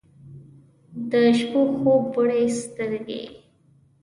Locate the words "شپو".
1.37-1.61